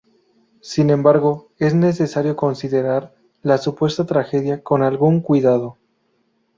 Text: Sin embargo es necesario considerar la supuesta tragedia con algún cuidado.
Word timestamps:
Sin 0.61 0.89
embargo 0.89 1.51
es 1.59 1.75
necesario 1.75 2.35
considerar 2.35 3.13
la 3.43 3.59
supuesta 3.59 4.03
tragedia 4.07 4.63
con 4.63 4.81
algún 4.81 5.19
cuidado. 5.21 5.77